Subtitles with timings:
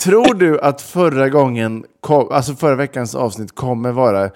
[0.00, 4.30] Tror du att förra gången, kom, alltså förra veckans avsnitt kommer vara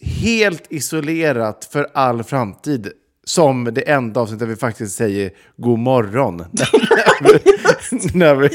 [0.00, 2.92] helt isolerat för all framtid?
[3.24, 6.36] Som det enda avsnitt där vi faktiskt säger god morgon.
[8.14, 8.48] När vi,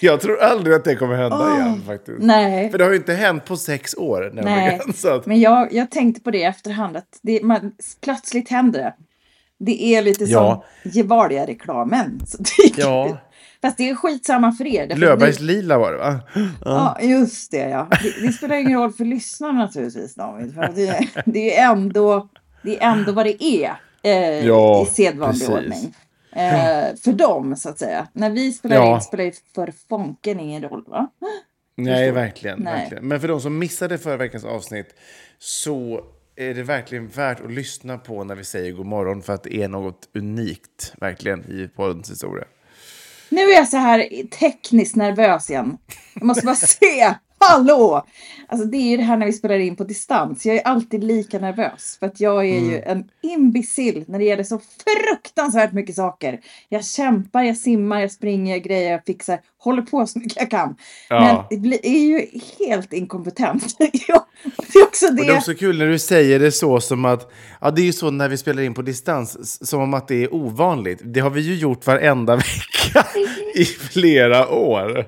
[0.00, 2.18] jag tror aldrig att det kommer hända igen faktiskt.
[2.20, 2.70] Nej.
[2.70, 4.30] För det har ju inte hänt på sex år.
[4.34, 4.80] Nej,
[5.24, 8.94] men jag, jag tänkte på det i efterhand att det, man, plötsligt händer det.
[9.58, 10.64] Det är lite Ja.
[10.84, 12.20] som Gevalia-reklamen.
[12.76, 13.04] Ja.
[13.08, 13.18] det.
[13.68, 14.96] Fast det är skitsamma för er.
[14.96, 16.20] Löfbergs det- lila var det va?
[16.64, 17.88] Ja, just det ja.
[18.02, 20.54] Det, det spelar ingen roll för lyssnarna naturligtvis David.
[20.54, 22.28] För det, det är ändå
[22.62, 23.72] det är ändå vad det är
[24.02, 25.48] eh, Ja, i sedvanlig precis.
[25.48, 25.94] ordning.
[26.32, 28.06] Eh, för dem så att säga.
[28.12, 28.94] När vi spelar Ja.
[28.94, 31.08] in spelar det för fonken ingen roll va?
[31.76, 32.74] Nej, verkligen, Nej.
[32.80, 33.08] verkligen.
[33.08, 34.94] Men för de som missade förra veckans avsnitt
[35.38, 36.00] så
[36.36, 39.56] är det verkligen värt att lyssna på när vi säger god morgon för att det
[39.56, 42.44] är något unikt, verkligen, i poddens historia.
[43.28, 45.78] Nu är jag så här tekniskt nervös igen.
[46.14, 47.14] Jag måste bara se.
[47.50, 48.06] Hallå!
[48.48, 50.46] Alltså det är ju det här när vi spelar in på distans.
[50.46, 51.96] Jag är alltid lika nervös.
[52.00, 52.82] För att jag är ju Mm.
[52.98, 56.40] en imbecill när det gäller så fruktansvärt mycket saker.
[56.68, 59.40] Jag kämpar, jag simmar, jag springer, jag grejer, jag fixar.
[59.58, 60.76] Håller på så mycket jag kan.
[61.08, 61.46] Ja.
[61.50, 62.26] Men det är ju
[62.66, 63.76] helt inkompetent.
[63.78, 63.84] Det
[64.78, 65.36] är också Och det är det.
[65.36, 67.30] också kul när du säger det så som att,
[67.60, 70.22] ja det är ju så när vi spelar in på distans, som om att det
[70.24, 71.00] är ovanligt.
[71.04, 73.06] Det har vi ju gjort varenda vecka
[73.54, 75.04] i flera år.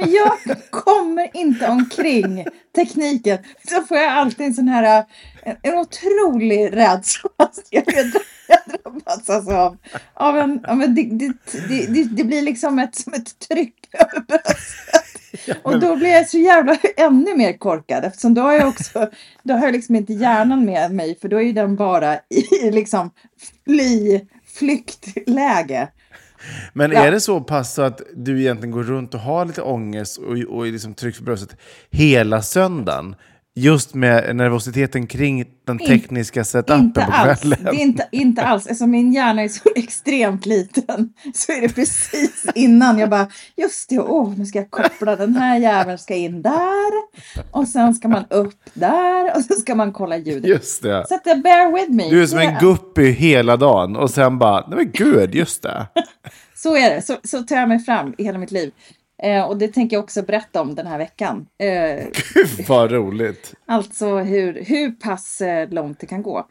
[0.00, 3.38] Men jag kommer inte omkring tekniken.
[3.68, 5.04] Så får jag alltid en sån här
[5.42, 7.30] en, en otrolig rädsla.
[7.70, 7.84] Jag
[8.50, 9.76] jag drabbats alltså av,
[10.14, 11.32] av en, av en det, det,
[11.68, 15.56] det, det, det blir liksom ett, som ett tryck över bröstet.
[15.62, 19.10] Och då blir jag så jävla ännu mer korkad eftersom då har jag också,
[19.42, 22.70] då har jag liksom inte hjärnan med mig för då är ju den bara i
[22.70, 23.10] liksom
[23.66, 25.88] fly, flyktläge.
[26.72, 26.98] Men Ja.
[27.06, 30.36] är det så pass så att du egentligen går runt och har lite ångest och,
[30.56, 31.56] och liksom tryck för bröstet
[31.90, 33.14] hela söndagen?
[33.60, 37.40] Just med nervositeten kring den tekniska setupen Inte på alls.
[37.40, 37.58] kvällen?
[37.64, 38.66] Det är inte, inte alls.
[38.66, 43.88] Eftersom min hjärna är så extremt liten så är det precis innan jag bara just
[43.88, 46.90] det, åh, nu ska jag koppla den här jäveln ska in där
[47.50, 50.50] och sen ska man upp där och så ska man kolla ljudet.
[50.50, 51.04] Just det.
[51.08, 52.10] Så att det bear with me.
[52.10, 55.86] Du är som en guppy hela dagen och sen bara, nej men gud, just det.
[56.54, 57.02] Så är det.
[57.02, 58.72] Så, så tar jag mig fram i hela mitt liv.
[59.22, 61.46] Eh, och det tänker jag också berätta om den här veckan.
[61.58, 63.54] Eh, Gud vad roligt.
[63.66, 66.46] alltså hur, hur pass eh, långt det kan gå.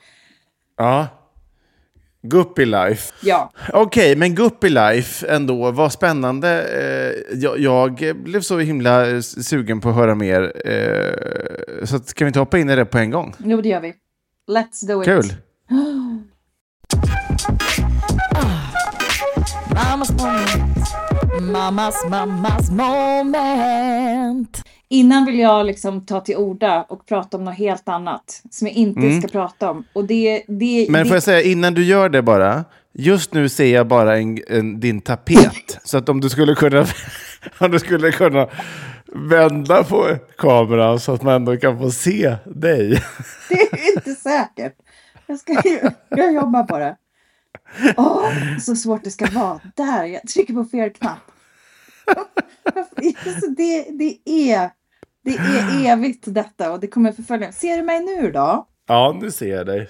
[0.78, 1.08] Ja.
[2.22, 3.14] Guppy Life.
[3.22, 3.52] Ja.
[3.74, 6.64] Okej, men Guppy Life ändå, vad spännande.
[6.64, 10.62] Eh, jag, jag blev så himla eh, sugen på att höra mer.
[10.66, 13.36] Eh, så att, kan vi inte hoppa in i det på en gång?
[13.40, 13.94] Jo, det gör vi.
[14.48, 15.06] Let's do it.
[15.06, 15.34] Kul!
[21.42, 24.64] Mamas, mamas moment.
[24.90, 28.76] Innan vill jag liksom ta till orda och prata om något helt annat som jag
[28.76, 29.84] inte ska prata om.
[29.94, 32.66] Och det, det, Men det, får jag säga innan du gör det bara.
[32.94, 35.80] Just nu ser jag bara en, en, din tapet.
[35.84, 36.86] så att om du skulle kunna
[37.60, 38.48] om du skulle kunna
[39.14, 43.04] vända på kameran så att man ändå kan få se dig.
[43.50, 44.74] det är inte säkert.
[45.28, 45.62] Jag, ska,
[46.10, 46.96] jag jobbar på det.
[47.98, 49.60] Åh, så svårt det ska vara.
[49.76, 51.32] Där, jag trycker på fel knapp.
[52.76, 54.20] Alltså, det, det,
[54.52, 54.70] är,
[55.24, 57.52] det är evigt detta och det kommer förfölja.
[57.52, 58.68] Ser du mig nu då?
[58.88, 59.88] Ja, nu ser jag dig.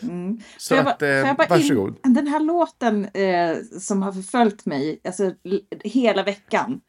[0.58, 1.96] Så Får jag bara- att, eh, jag bara in- varsågod.
[2.04, 5.32] Den här låten eh, som har förföljt mig alltså,
[5.84, 6.82] hela veckan.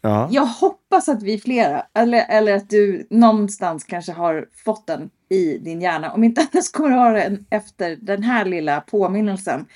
[0.00, 0.28] Ja.
[0.32, 5.10] Jag hoppas att vi är flera, eller, eller att du någonstans kanske har fått den
[5.28, 6.12] i din hjärna.
[6.12, 9.66] Om inte annars kommer du ha den efter den här lilla påminnelsen.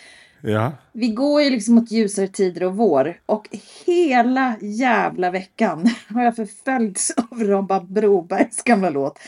[0.46, 0.72] Ja.
[0.92, 3.48] Vi går ju liksom mot ljusare tider och vår och
[3.86, 9.18] hela jävla veckan har jag förföljts av Robban Brobergs gamla låt.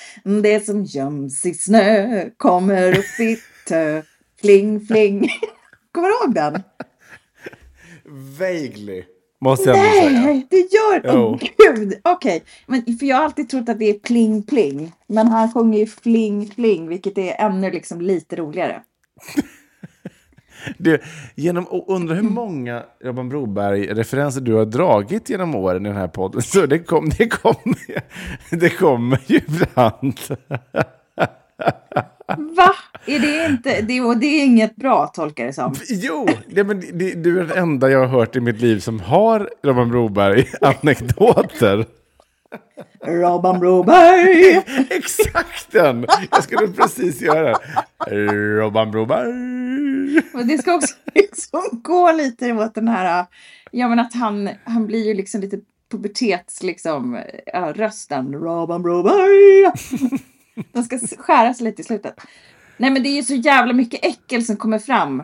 [0.42, 4.02] Det som göms i snö kommer upp i tö.
[4.40, 5.28] Fling fling.
[5.92, 6.62] Kommer du ihåg den?
[8.38, 9.04] Vaguely.
[9.40, 10.20] Måste jag ändå säga.
[10.20, 11.02] Nej, det gör...
[11.04, 11.48] Åh Jo.
[11.58, 12.00] gud!
[12.04, 14.92] Okej, men för jag har alltid trott att det är pling pling.
[15.06, 18.82] Men han sjunger ju fling fling, vilket är ännu liksom lite roligare.
[20.78, 21.02] Det,
[21.34, 26.08] genom, och undrar hur många Robban Broberg-referenser du har dragit genom åren i den här
[26.08, 26.42] podden.
[26.42, 27.74] Så det kommer det kom,
[28.50, 30.18] det kommer ju ibland.
[32.28, 32.74] Va?
[33.06, 33.80] Är det inte...
[33.80, 35.74] Det, det är inget bra, tolkar det som.
[35.88, 39.00] Jo, det, men det, du är den enda jag har hört i mitt liv som
[39.00, 41.86] har Robban Broberg-anekdoter.
[43.00, 44.56] Robban Broberg!
[44.90, 46.06] Exakt den!
[46.30, 48.16] Jag skulle precis göra det.
[48.60, 50.22] Robban Broberg.
[50.32, 53.26] Men det ska också liksom gå lite mot den här...
[53.70, 55.58] Ja, men att han, han blir ju liksom lite
[55.90, 58.34] pubertets, liksom, ja, rösten.
[58.34, 59.72] Robban Broberg!
[60.72, 62.20] Den ska skäras lite i slutet.
[62.76, 65.22] Nej, men det är ju så jävla mycket äckel som kommer fram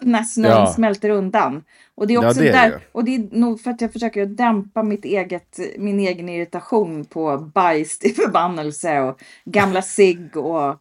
[0.00, 0.66] när snön Ja.
[0.66, 1.64] smälter undan.
[1.94, 2.80] Och det är Ja, också det är där, det.
[2.92, 7.38] och det är nog för att jag försöker dämpa mitt eget, min egen irritation på
[7.54, 10.78] bajs till förbannelse och gamla cigg och det.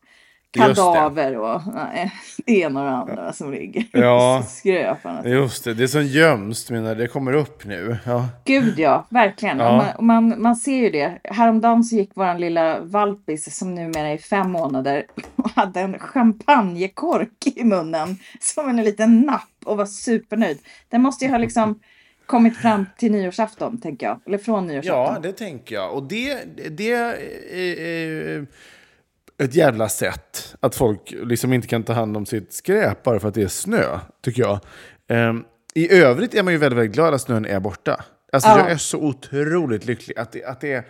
[0.51, 2.13] Kadaver och nej,
[2.45, 3.85] det ena och det andra som ligger.
[3.91, 4.43] Ja.
[4.47, 5.29] Skröparna.
[5.29, 7.97] Just det, det som göms, menar det kommer upp nu.
[8.05, 8.25] Ja.
[8.45, 9.59] Gud ja, verkligen.
[9.59, 9.69] Ja.
[9.69, 11.19] Och man, och man, man ser ju det.
[11.23, 15.05] Häromdagen så gick våran lilla valpis som numera är fem månader
[15.35, 20.59] och hade en champagnekork i munnen som en liten napp och var supernöjd.
[20.89, 21.79] Den måste ju ha liksom
[22.25, 24.19] kommit fram till nyårsafton, tänker jag.
[24.25, 25.13] Eller från nyårsafton.
[25.13, 25.93] Ja, det tänker jag.
[25.93, 27.15] Och det, det är
[27.51, 28.45] är
[29.39, 33.27] ett jävla sätt att folk liksom inte kan ta hand om sitt skräp bara för
[33.27, 34.59] att det är snö, tycker jag.
[35.09, 35.43] Ehm,
[35.73, 38.03] I övrigt är man ju väldigt, väldigt glad att snön är borta.
[38.33, 38.57] Alltså, Ja.
[38.59, 40.83] Jag är så otroligt lycklig att det, att det är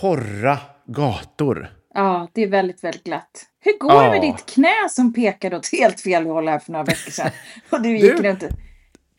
[0.00, 1.68] torra gator.
[1.94, 3.44] Ja, det är väldigt, väldigt glatt.
[3.60, 4.32] Hur går det med Ja.
[4.32, 7.30] ditt knä som pekade åt helt fel håll här för några veckor sedan?
[7.70, 8.44] Och du gick Du- runt...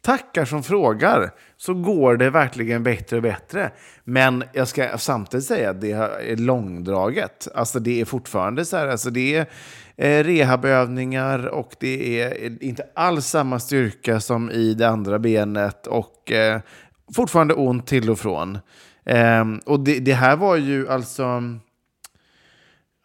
[0.05, 3.71] Tackar som frågar, så går det verkligen bättre och bättre.
[4.03, 7.47] Men jag ska samtidigt säga att det är långdraget.
[7.55, 9.45] Alltså det är fortfarande så här, alltså det är
[9.97, 16.31] eh, rehabövningar och det är inte alls samma styrka som i det andra benet och
[16.31, 16.61] eh,
[17.15, 18.57] fortfarande ont till och från.
[19.05, 21.43] Ehm, och det, det här var ju alltså...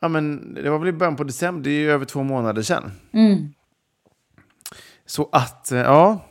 [0.00, 2.62] Ja, men det var väl i början på december, det är ju över två månader
[2.62, 2.92] sedan.
[3.12, 3.49] Mm.
[5.07, 6.26] Så att, eh, ja.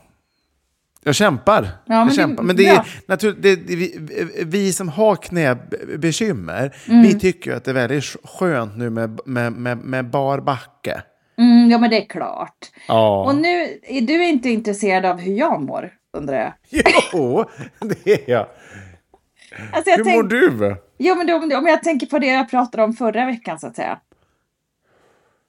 [1.04, 1.68] Jag kämpar.
[1.86, 2.42] men jag det- kämpar.
[2.42, 3.98] Men det är naturligt, det, det, vi,
[4.46, 7.02] vi som har knäbekymmer, Mm.
[7.02, 11.02] vi tycker att det är väldigt skönt nu med, med, med, med bar backe.
[11.38, 12.70] Mm, ja, men det är klart.
[12.88, 13.24] Ja.
[13.24, 16.52] Och nu är du inte intresserad av hur jag mår, undrar jag.
[17.12, 17.44] Jo,
[17.80, 18.46] det är jag.
[19.72, 20.16] Alltså, jag Hur tänk...
[20.16, 20.76] mår du?
[20.98, 23.76] Jo, men då, om jag tänker på det jag pratade om förra veckan, så att
[23.76, 23.98] säga.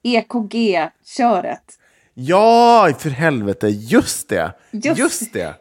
[0.02, 1.78] EKG-köret.
[2.14, 4.52] Ja, för helvete, just det.
[4.70, 5.54] Just- Just, det.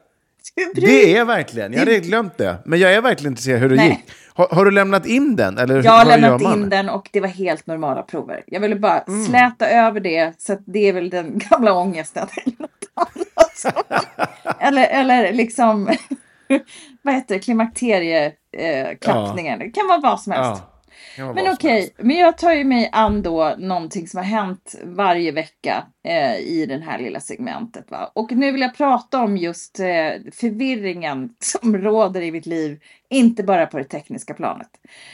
[0.76, 2.58] Det är verkligen, jag hade glömt det.
[2.66, 3.90] Men jag är verkligen intresserad hur det Nej.
[3.90, 4.12] gick.
[4.34, 5.58] Har, har du lämnat in den?
[5.58, 8.44] Eller Jag har lämnat in den och det var helt normala prover.
[8.48, 9.26] Jag ville bara Mm.
[9.26, 14.60] släta över det så att det är väl den gamla ångesten eller något annat.
[14.60, 15.86] eller, eller liksom,
[17.02, 18.92] vad heter det, klimakterieklappningen.
[18.92, 19.60] Eh, klappningen.
[19.60, 20.62] Det kan vara vad som helst.
[20.66, 20.71] Ja.
[21.18, 25.86] Men okej, men jag tar ju mig an då någonting som har hänt varje vecka
[26.04, 27.92] eh, i det här lilla segmentet.
[27.92, 28.12] Va?
[28.16, 29.86] Och nu vill jag prata om just eh,
[30.34, 34.70] förvirringen som råder i mitt liv, inte bara på det tekniska planet.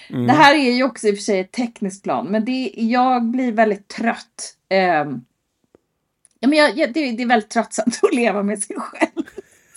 [0.09, 0.27] Mm.
[0.27, 3.23] Det här är ju också i och för sig ett tekniskt plan, men det, jag
[3.23, 4.55] blir väldigt trött.
[6.39, 9.25] ja, men jag, jag, det, det är väldigt tröttsamt att leva med sig själv.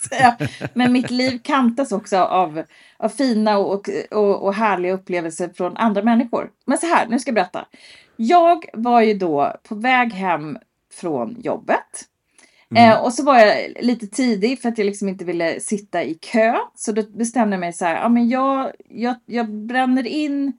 [0.11, 2.63] Jag- Men mitt liv kantas också av,
[2.97, 6.49] av fina och, och, och härliga upplevelser från andra människor.
[6.65, 7.65] Men så här, nu ska jag berätta.
[8.15, 10.57] Jag var ju då på väg hem
[10.93, 12.05] från jobbet.
[12.75, 16.13] Eh, och så var jag lite tidig för att jag liksom inte ville sitta i
[16.13, 16.55] kö.
[16.75, 20.53] Så då bestämde jag mig så här, ja men jag, jag, jag bränner in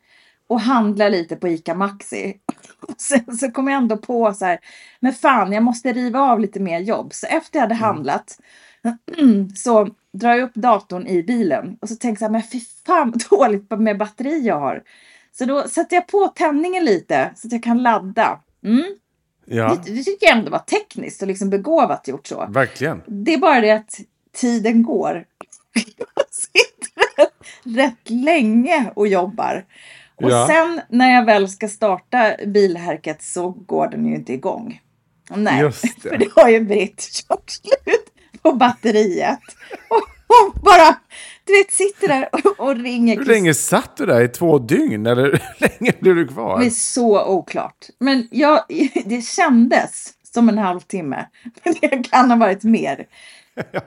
[0.47, 2.35] och handlar lite på ICA Maxi.
[2.81, 4.59] Och sen så kom jag ändå på så här,
[5.01, 7.15] men fan jag måste riva av lite mer jobb.
[7.15, 8.39] Så efter jag hade handlat
[9.57, 12.61] så drar jag upp datorn i bilen och så tänker jag så här, men fy
[12.87, 14.83] fan vad dåligt med batteri jag har.
[15.33, 18.41] Så då sätter jag på tändningen lite så att jag kan ladda.
[18.65, 18.85] Mm.
[19.47, 22.47] Ja, Det, det tycker jag ändå var tekniskt och liksom begåvat gjort så.
[22.51, 23.03] verkligen.
[23.07, 24.01] Det är bara det att
[24.33, 25.25] tiden går.
[25.97, 27.27] Jag sitter
[27.77, 29.65] rätt länge och jobbar.
[30.17, 30.47] Och Ja.
[30.47, 34.81] sen när jag väl ska starta bilhärket så går den ju inte igång.
[35.35, 35.73] Nej, det.
[36.03, 38.12] för det har ju Britt kört slut
[38.43, 39.41] på batteriet.
[39.89, 40.97] Och hon bara,
[41.45, 43.17] du vet, sitter där och, och ringer.
[43.17, 44.21] Hur länge satt du där?
[44.21, 45.07] I två dygn?
[45.07, 46.61] Eller hur länge blev du kvar?
[46.61, 47.87] Det är så oklart.
[47.99, 48.61] Men jag,
[49.05, 51.27] det kändes som en halvtimme.
[51.65, 53.07] Men det kan ha varit mer.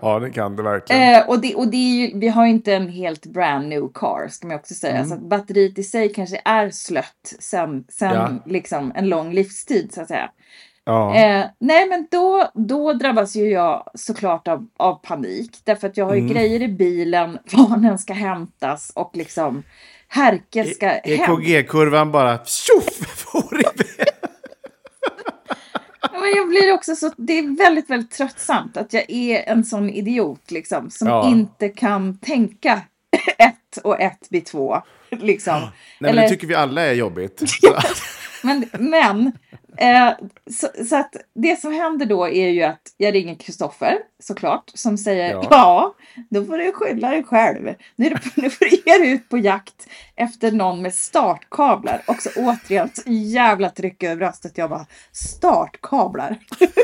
[0.02, 1.14] Ja, det kan det verkligen.
[1.14, 3.88] Eh, och det, och det är ju, vi har ju inte en helt brand new
[3.94, 4.96] car ska man också säga.
[4.96, 5.10] Mm.
[5.10, 8.30] Så att batteriet i sig kanske är slött sen, sen Ja.
[8.46, 10.30] liksom en lång livstid så att säga.
[10.86, 11.16] Ja.
[11.16, 15.52] Eh, nej men då, då drabbas ju jag såklart av, av panik.
[15.64, 16.34] Därför att jag har ju Mm.
[16.34, 19.64] grejer i bilen, barnen ska hämtas och liksom
[20.08, 21.00] Härke E- ska hem.
[21.06, 23.26] EKG-kurvan bara tjoff
[26.12, 29.90] men jag blir också så, det är väldigt, väldigt tröttsamt att jag är en sån
[29.90, 30.90] idiot liksom.
[30.90, 31.30] Som Ja.
[31.30, 32.82] inte kan tänka
[33.38, 34.82] ett och ett blir två.
[35.12, 35.54] Liksom.
[35.60, 37.42] Nej, men Eller- det tycker vi alla är jobbigt.
[38.46, 39.32] Men, men
[39.78, 40.14] eh,
[40.52, 44.98] så, så att det som händer då är ju att jag ringer Kristoffer såklart som
[44.98, 45.48] säger Ja.
[45.50, 45.96] ja.
[46.30, 47.74] då får du skylla dig själv.
[47.96, 52.02] Nu, är det, nu får du ge dig ut på jakt efter någon med startkablar.
[52.08, 54.58] Och så återigen så jävla tryck över bröstet.
[54.58, 56.40] Jag bara startkablar.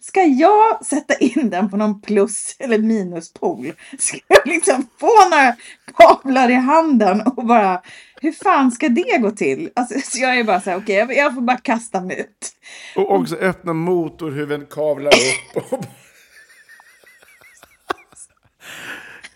[0.00, 3.72] Ska jag sätta in den på någon plus eller minuspol?
[3.98, 5.56] Ska jag liksom få några
[5.96, 7.82] kablar i handen och bara
[8.20, 9.70] hur fan ska det gå till?
[9.76, 12.52] Alltså, så jag är bara så här, okej, jag, jag får bara kasta mig ut.
[12.96, 15.72] Och också öppna motorhuven, kavlar upp.
[15.72, 15.84] Och...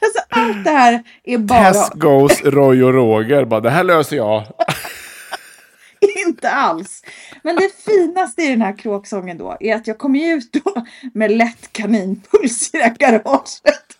[0.01, 3.45] Alltså, allt det här är bara Tess goes Roy och Roger.
[3.45, 4.45] Bara, det här löser jag.
[6.27, 7.03] inte alls.
[7.43, 11.31] Men det finaste i den här kråksången då är att jag kommer ut då med
[11.31, 13.99] lätt kaninpuls i det här garaget.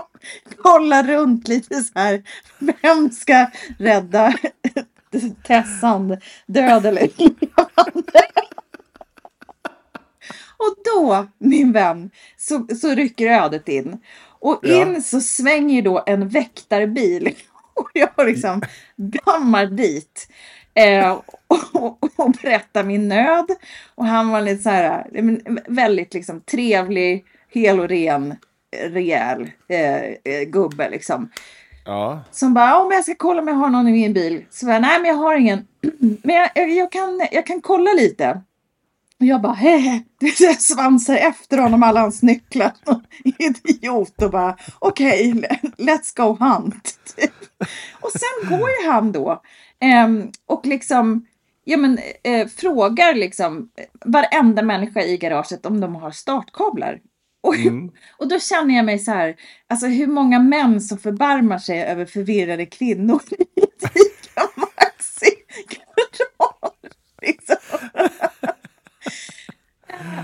[0.56, 2.22] Kollar runt lite så här.
[2.58, 4.34] Vem ska rädda
[5.46, 8.22] Tessan död eller levande?
[10.58, 13.98] Och då, min vän, så, så rycker ödet in.
[14.40, 14.82] Och Ja.
[14.82, 17.34] in så svänger då en väktarbil.
[17.74, 18.62] Och jag liksom
[18.96, 20.28] dammar dit.
[20.74, 23.46] Eh, och, och berättar min nöd.
[23.94, 25.06] Och han var lite så här,
[25.68, 28.36] väldigt liksom trevlig, hel och ren,
[28.76, 31.30] rejäl eh, eh, gubbe liksom.
[31.84, 32.20] Ja.
[32.30, 34.44] Som bara, om jag ska kolla om jag har någon i min bil.
[34.50, 35.66] Så jag, nej men jag har ingen.
[36.22, 38.40] Men jag, jag, jag, kan, jag kan kolla lite.
[39.20, 40.02] Och jag bara, hehe,
[40.38, 42.72] jag svansar efter honom alla hans nycklar.
[43.38, 45.32] Idiot och bara, okej,
[45.76, 46.98] let's go hunt.
[48.00, 49.42] Och sen går ju han då
[49.80, 51.26] ehm, och liksom,
[51.64, 53.70] ja men eh, frågar liksom
[54.04, 57.00] varenda människa i garaget om de har startkablar.
[57.46, 57.54] Och,
[58.18, 59.36] och då känner jag mig så här,
[59.68, 65.86] alltså hur många män som förbarmar sig över förvirrade kvinnor i ICA Maxi-garage.
[67.22, 67.56] Liksom.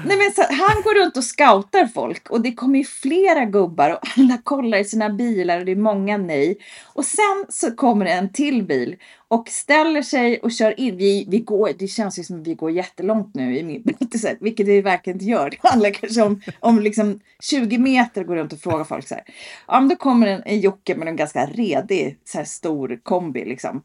[0.05, 3.91] Nej, men så, han går runt och scoutar folk och det kommer ju flera gubbar
[3.91, 6.59] och alla kollar i sina bilar och det är många nej.
[6.83, 8.97] Och sen så kommer det en till bil
[9.29, 10.97] och ställer sig och kör in.
[10.97, 14.37] Vi, vi går, det känns ju som att vi går jättelångt nu i min berättelse,
[14.41, 15.51] vilket vi verkligen inte gör.
[15.63, 19.25] Det handlar kanske om, om liksom 20 meter går runt och frågar folk så här.
[19.67, 23.45] Ja, men då kommer en, en Jocke med en ganska redig så här stor kombi
[23.45, 23.83] liksom.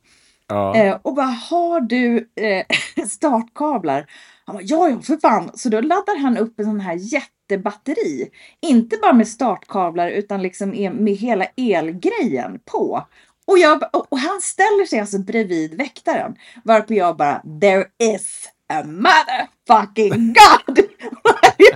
[0.48, 0.76] Ja.
[0.76, 2.66] Eh, och bara, har du eh,
[3.08, 4.06] startkablar?
[4.46, 5.52] Han bara, ja, ja, för fan.
[5.54, 8.30] Så då laddar han upp en sån här jättebatteri.
[8.62, 13.06] Inte bara med startkablar utan liksom e- med hela elgrejen på.
[13.48, 16.36] Och, jag, och, han ställer sig alltså bredvid väktaren.
[16.64, 20.10] Varpå jag bara, there is a motherfucking
[20.68, 20.80] God!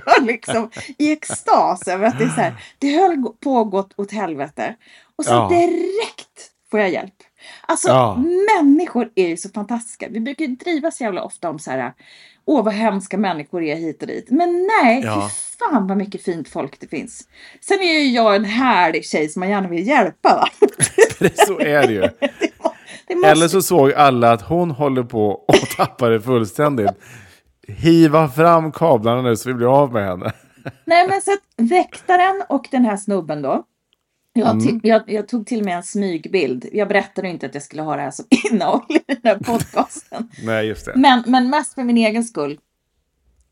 [0.05, 3.87] Jag liksom i extas över att det är så här, det höll på att gå
[3.95, 4.75] åt helvete.
[5.15, 5.49] Och så Ja.
[5.49, 6.10] direkt
[6.71, 7.13] får jag hjälp.
[7.65, 8.23] Alltså Ja.
[8.57, 10.07] människor är ju så fantastiska.
[10.09, 11.93] Vi brukar ju driva så jävla ofta om så här,
[12.45, 14.27] åh vad hemska människor är hit och dit.
[14.29, 15.29] Men nej, Ja.
[15.29, 17.27] fy fan vad mycket fint folk det finns.
[17.61, 20.47] Sen är ju jag en härlig tjej som man gärna vill hjälpa va.
[21.47, 22.01] Så är det ju.
[23.07, 23.29] Det måste...
[23.29, 26.91] Eller så såg alla att hon håller på att tappa det fullständigt.
[27.67, 30.31] Hiva fram kablarna nu så vi blir av med henne.
[30.85, 33.63] Nej men så att väktaren och den här snubben då.
[34.33, 34.79] Jag, Mm.
[34.83, 36.65] jag, jag tog till mig en smygbild.
[36.73, 40.29] Jag berättade inte att jag skulle ha det här som innehåll i den här podcasten.
[40.45, 40.93] Nej, just det.
[40.95, 42.59] Men, men mest för min egen skull.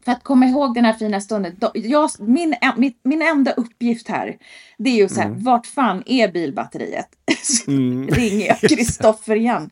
[0.05, 1.55] För att komma ihåg den här fina stunden.
[1.73, 4.37] Jag, min, mitt, min enda uppgift här.
[4.77, 7.07] Det är ju så här, vart fan är bilbatteriet?
[7.43, 9.69] Så ringer jag Kristoffer igen.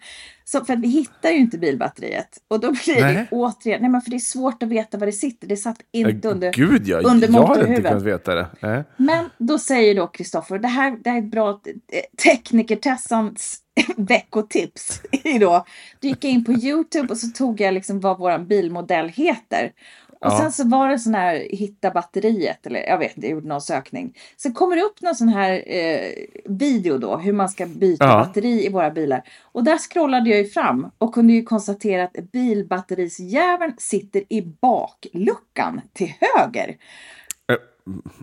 [0.50, 2.38] Så, för att vi hittar ju inte bilbatteriet.
[2.48, 3.28] Och då blir det Nej.
[3.32, 5.48] återigen, nej men för det är svårt att veta vad det sitter.
[5.48, 7.84] Det satt inte under, Gud ja, under jag hade inte motorhuven.
[7.84, 8.48] kunnat veta det.
[8.60, 8.84] Nej.
[8.98, 13.58] Men då säger då Kristoffer, det här, det här är ett bra eh, tekniker-Tessans
[13.98, 15.02] veckotips.
[15.24, 15.66] är då,
[16.00, 19.72] då gick jag in på YouTube och så tog jag liksom vad vår bilmodell heter.
[20.20, 20.38] Och Ja.
[20.40, 23.62] sen så var det sån här hitta batteriet, eller jag vet inte, jag gjorde någon
[23.62, 24.18] sökning.
[24.38, 26.12] Sen kommer det upp någon sån här eh,
[26.46, 28.18] video då, hur man ska byta Ja.
[28.18, 29.24] batteri i våra bilar.
[29.44, 35.82] Och där scrollade jag ju fram och kunde ju konstatera att bilbatterisjäveln sitter i bakluckan
[35.94, 36.76] till höger.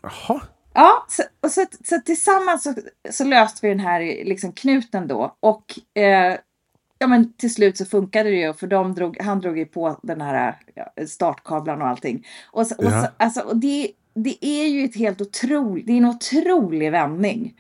[0.03, 0.41] Jaha.
[0.75, 2.75] Ja, så, och så, så tillsammans så,
[3.11, 5.37] så löste vi den här liksom, knuten då.
[5.41, 6.37] Och eh,
[7.05, 8.53] ja, men till slut så funkade det ju.
[8.55, 12.27] För de drog, han drog ju på den här ja, startkablarna och allting.
[12.51, 15.97] Och, så, och, så, alltså, och det, det är ju ett helt otroligt, det är
[15.97, 17.55] en otrolig vändning.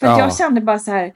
[0.00, 0.18] För Ja.
[0.18, 1.12] jag kände bara så här.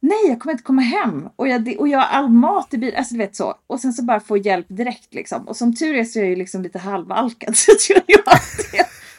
[0.00, 1.28] Nej, jag kommer inte komma hem.
[1.36, 2.98] Och jag, och jag har all mat i bilen.
[2.98, 3.54] Alltså du vet så.
[3.66, 5.48] Och sen så bara få hjälp direkt liksom.
[5.48, 7.56] Och som tur är så är jag ju liksom lite halvalkad.
[7.78, 8.38] Så jag har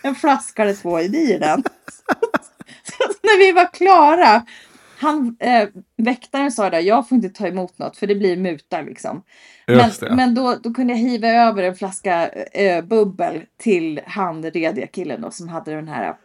[0.01, 1.63] en flaska eller två i bilen.
[2.83, 4.45] Så att när vi var klara.
[4.97, 8.81] Han, eh, väktaren sa där, jag får inte ta emot något för det blir muta
[8.81, 9.21] liksom.
[9.67, 10.07] Just det.
[10.07, 14.87] Men, men då, då kunde jag hiva över en flaska eh, bubbel till han rediga
[14.87, 16.15] killen då som hade den här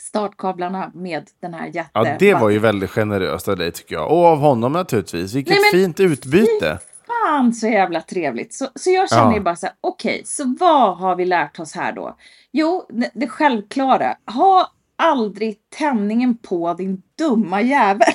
[0.00, 1.90] startkablarna med den här jätte...
[1.94, 4.10] Ja, det var ju väldigt generöst av dig tycker jag.
[4.12, 5.34] Och av honom naturligtvis.
[5.34, 6.78] Vilket Nej, men- fint utbyte.
[7.06, 8.54] fan så jävla trevligt.
[8.54, 9.34] Så, så jag känner Ja.
[9.34, 12.16] ju bara så här, okej, så vad har vi lärt oss här då?
[12.52, 14.16] Jo, det, det självklara.
[14.34, 18.14] Ha aldrig tändningen på din dumma jävel.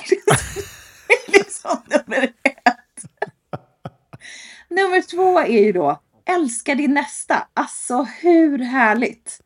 [1.08, 3.04] Det är liksom nummer ett.
[4.68, 7.48] nummer två är ju då, älska din nästa.
[7.54, 9.40] Alltså hur härligt?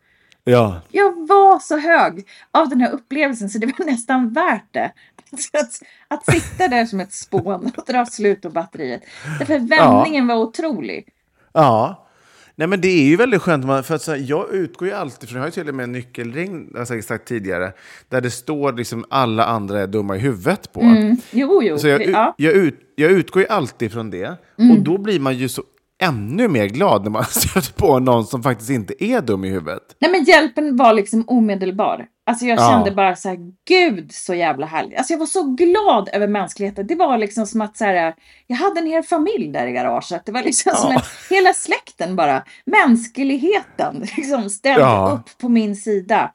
[0.44, 0.80] Ja.
[0.90, 4.92] Jag var så hög av den här upplevelsen så det var nästan värt det.
[5.38, 9.02] Så Att, att sitta där som ett spån och dra slut på batteriet.
[9.38, 11.08] Därför vändningen var otrolig.
[11.52, 12.06] Ja.
[12.56, 15.28] Nej men det är ju väldigt skönt, man- för att här, jag utgår ju alltid
[15.28, 17.72] från, jag har ju till och med en nyckelring, jag har sagt tidigare,
[18.08, 20.80] där det står liksom alla andra är dumma i huvudet på.
[21.30, 21.78] Jo, jo.
[21.78, 22.06] Så jag, ja.
[22.22, 22.32] Mm.
[22.36, 24.26] jag, ut, jag utgår ju alltid från det.
[24.72, 25.62] Och då blir man ju så
[26.02, 29.82] ännu mer glad när man stöter på någon som faktiskt inte är dum i huvudet.
[30.00, 32.06] Nej men hjälpen var liksom omedelbar.
[32.26, 32.70] Alltså jag Ja.
[32.70, 34.98] kände bara så här, gud så jävla härligt.
[34.98, 36.86] Alltså jag var så glad över mänskligheten.
[36.86, 38.14] Det var liksom som att så här,
[38.46, 40.22] jag hade en hel familj där i garaget.
[40.26, 40.96] Det var liksom som Ja.
[40.96, 42.42] en, hela släkten bara.
[42.66, 45.20] Mänskligheten liksom ställde Ja.
[45.20, 46.32] upp på min sida.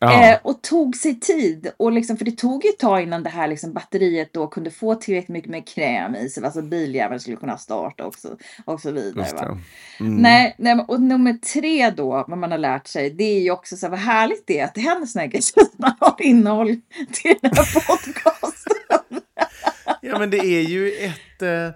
[0.00, 0.30] Ja.
[0.30, 1.70] Eh, och tog sig tid.
[1.76, 4.70] Och liksom, för det tog ju ett tag innan det här liksom, batteriet då kunde
[4.70, 6.44] få tillräckligt mycket med kräm i sig.
[6.44, 8.36] Alltså biljäveln skulle kunna starta också.
[8.64, 9.58] Och så vidare.
[9.98, 10.04] Det.
[10.04, 13.76] Nej, nej, och nummer tre då, vad man har lärt sig, det är ju också
[13.76, 15.44] så här, vad härligt det är att det händer såna här grejer,
[15.76, 16.76] man har innehåll
[17.12, 18.76] till den här podcasten.
[20.00, 21.42] Ja, men det är ju ett...
[21.42, 21.70] Eh,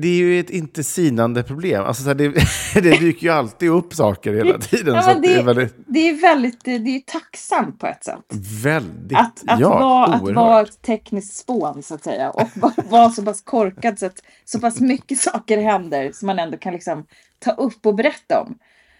[0.00, 1.84] det är ju ett inte sinande problem.
[1.84, 2.28] Alltså, så här, det,
[2.74, 4.94] det dyker ju alltid upp saker hela tiden.
[4.94, 8.24] Ja, att det är väldigt, det är väldigt, det är tacksamt på ett sätt.
[8.62, 9.18] väldigt...
[9.18, 12.30] Att, att, ja, vara, att vara ett tekniskt spån så att säga.
[12.30, 16.38] Och vara- vara så pass korkad så att så pass mycket saker händer som man
[16.38, 17.06] ändå kan liksom
[17.38, 18.58] ta upp och berätta om.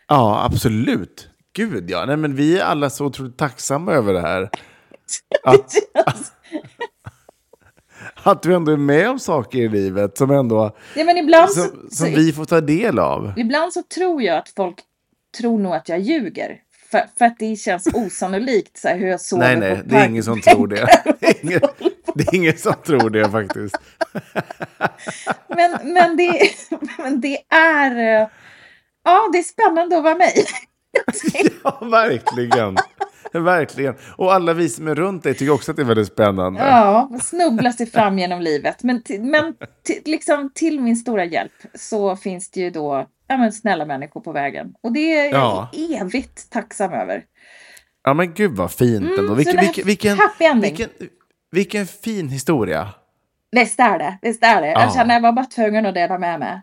[0.09, 1.29] Ja, absolut.
[1.53, 2.05] Gud, ja.
[2.07, 4.51] Nej, men vi är alla så otroligt tacksamma över det här.
[5.45, 5.75] Att,
[6.07, 6.33] att
[8.43, 11.71] du ändå är med om saker i livet som, ändå, Ja, men ibland, så, som,
[11.91, 13.33] som så, vi får ta del av.
[13.37, 14.79] ibland så tror jag att folk
[15.39, 16.57] tror nog att jag ljuger.
[16.91, 20.09] För, för att det känns osannolikt så här, hur jag sover Nej, nej, det är
[20.09, 20.89] ingen som tror det.
[21.21, 21.61] Det är ingen,
[22.15, 23.77] det är ingen som tror det faktiskt.
[25.57, 26.41] Men, men, det,
[26.99, 28.21] men det är...
[28.23, 28.29] eh,
[29.05, 30.45] Ja, det är spännande att vara mig.
[31.65, 32.77] Ja, verkligen.
[33.33, 33.95] Verkligen.
[34.17, 36.61] Och alla vi som är runt dig tycker också att det är väldigt spännande.
[36.61, 38.83] Ja, snubbla sig fram genom livet.
[38.83, 39.55] Men, men
[40.05, 44.33] liksom, till min stora hjälp så finns det ju då ja, men, snälla människor på
[44.33, 44.75] vägen.
[44.83, 45.69] Och det är jag Ja.
[46.01, 47.25] evigt tacksam över.
[48.05, 49.29] Ja men gud vad fint Mm, ändå.
[49.29, 50.19] så Vilken, vilken, vilken,
[50.61, 50.89] vilken,
[51.51, 52.89] vilken fin historia.
[53.51, 54.69] Visst är det, visst är det.
[54.69, 54.81] Ja.
[54.83, 56.63] Jag känner jag var bara tvungen att dela med mig.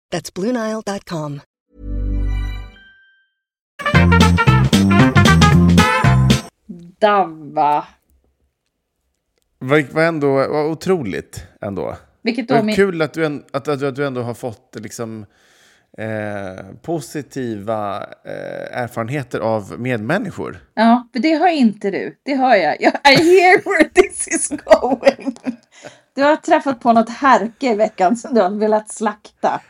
[0.11, 1.41] That's BlueNile.com.
[6.99, 7.85] Davva.
[9.59, 11.97] Vad, ändå, vad otroligt ändå.
[12.21, 12.75] Vilket då min...
[12.75, 15.25] kul att du, en, att, att, att du ändå har fått liksom,
[15.97, 20.59] eh, positiva eh, erfarenheter av medmänniskor.
[20.73, 22.17] Ja, för det har inte du.
[22.23, 22.81] Det har jag.
[22.81, 22.93] jag.
[22.93, 25.35] I hear where this is going.
[26.15, 29.61] Du har träffat på något härke i veckan som du har velat slakta.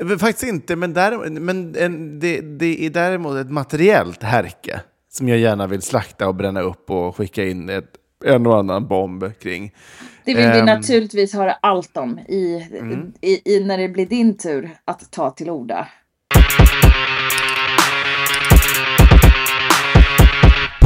[0.00, 4.80] Eh, Faktiskt inte, men, där, men en, det, det är däremot ett materiellt härke
[5.10, 7.90] som jag gärna vill slakta och bränna upp och skicka in ett,
[8.24, 9.74] en och annan bomb kring.
[10.24, 10.66] Det vill vi Ehm.
[10.66, 12.66] naturligtvis höra allt om i,
[13.20, 15.88] i, i, när det blir din tur att ta till orda.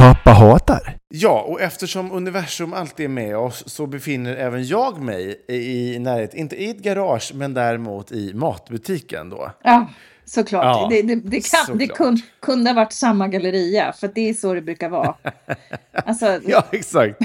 [0.01, 0.97] Pappa hatar.
[1.09, 6.33] Ja, och eftersom universum alltid är med oss så befinner även jag mig i, närhet,
[6.33, 9.51] inte i ett garage, men däremot i matbutiken då.
[9.63, 9.87] Ja,
[10.25, 10.63] såklart.
[10.63, 11.97] Ja, det, det, det, kan, det såklart.
[11.97, 15.15] kun, kunde ha varit samma galleria, för det är så det brukar vara.
[16.05, 17.19] Alltså, Ja, exakt.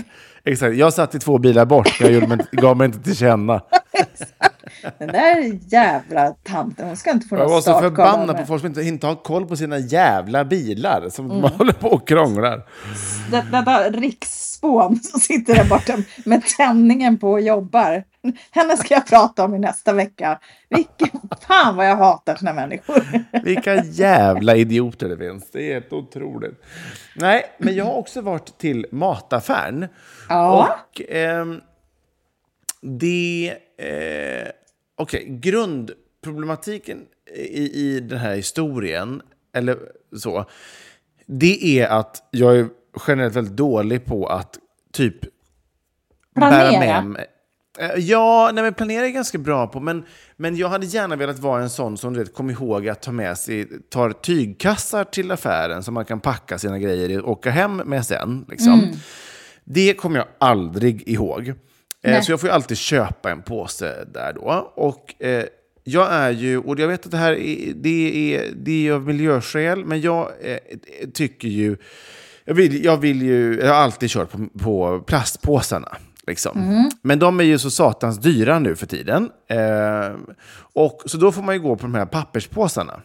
[0.44, 0.76] exakt.
[0.76, 3.62] Jag satt i två bilar bort, jag gjorde mig, gav mig inte till känna.
[4.98, 8.60] den där jävla tanten, hon ska inte få Jag någon var så förbannad på folk
[8.60, 11.42] som inte, inte har koll på sina jävla bilar, som Mm.
[11.42, 12.62] håller på och krånglar.
[13.30, 18.04] Det- Detta riksspån som sitter där borta med tändningen på och jobbar.
[18.50, 20.38] Henne ska jag prata om i nästa vecka.
[20.68, 23.04] Vilken fan vad jag hatar såna människor.
[23.44, 25.50] Vilka jävla idioter det finns.
[25.50, 26.62] Det är helt otroligt.
[27.16, 29.86] Nej, men jag har också varit till mataffären.
[30.28, 30.68] Ja.
[30.92, 31.60] Och ehm,
[32.82, 33.52] det...
[33.78, 34.48] Eh,
[34.96, 37.06] Okej, grundproblematiken
[37.36, 39.22] i, i den här historien,
[39.54, 39.78] eller
[40.16, 40.44] så,
[41.26, 42.68] det är att jag är
[43.08, 44.58] generellt väldigt dålig på att
[44.92, 45.16] typ
[46.34, 46.70] Planera.
[46.70, 47.26] bära med mig.
[47.78, 50.04] Eh, Ja, nej, men planera är jag ganska bra på, men,
[50.36, 53.12] men jag hade gärna velat vara en sån som du vet, kom ihåg att ta
[53.12, 57.50] med sig, tar tygkassar till affären som man kan packa sina grejer i och åka
[57.50, 58.44] hem med sen.
[58.48, 58.92] Liksom.
[59.64, 61.54] Det kommer jag aldrig ihåg.
[62.06, 64.72] Eh, så jag får ju alltid köpa en påse där då.
[64.74, 65.44] Och eh,
[65.84, 69.02] jag är ju, och jag vet att det här är, det är, det är av
[69.06, 70.58] miljöskäl, men jag eh,
[71.14, 71.76] tycker ju,
[72.44, 75.96] jag vill, jag vill ju, jag har alltid kört på, på plastpåsarna.
[76.26, 76.90] Liksom.
[77.02, 79.30] Men de är ju så satans dyra nu för tiden.
[79.48, 80.16] Eh,
[80.56, 83.00] och, så då får man ju gå på de här papperspåsarna.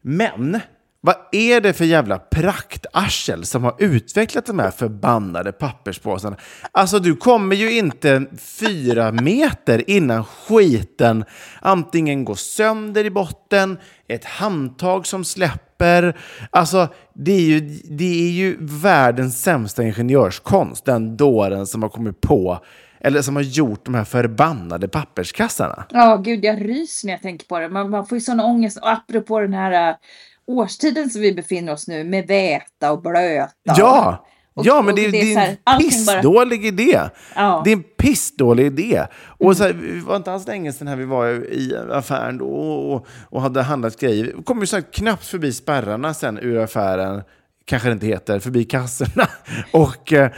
[0.00, 0.60] Men
[1.02, 6.36] vad är det för jävla praktarsel som har utvecklat de här förbannade papperspåsarna?
[6.72, 11.24] Alltså du kommer ju inte fyra meter innan skiten
[11.60, 16.18] antingen går sönder i botten, ett handtag som släpper.
[16.50, 22.20] Alltså det är ju, det är ju världens sämsta ingenjörskonst, den dåren som har kommit
[22.20, 22.58] på
[23.00, 25.84] eller som har gjort de här förbannade papperskassarna.
[25.90, 27.68] Ja, gud, jag ryser när jag tänker på det.
[27.68, 28.78] Man, man får ju sån ångest.
[28.78, 29.96] Och apropå den här uh,
[30.58, 33.50] årstiden som vi befinner oss nu med väta och blöta.
[33.62, 34.26] Ja!
[34.54, 37.00] Och- ja, men det, det är det är här, en bara- pissdålig idé.
[37.36, 37.62] Ja.
[37.64, 39.06] Det är en pissdålig idé.
[39.38, 42.46] Och så här, vi var inte alls länge sedan här vi var i affären då
[42.46, 44.24] och, och hade handlat grejer.
[44.36, 47.22] Vi kom ju så här knappt förbi spärrarna sen ur affären,
[47.64, 49.28] kanske det inte heter, förbi kassorna.
[49.72, 50.30] Och, eh,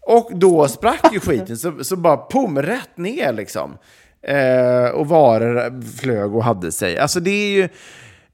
[0.00, 3.78] och då sprack ju skiten, så, så bara pum, rätt ner liksom.
[4.26, 6.98] Eh, och varor flög och hade sig.
[6.98, 7.68] Alltså det är ju...